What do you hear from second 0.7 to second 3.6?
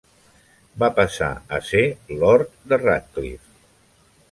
Va passar a ser lord de Radcliffe.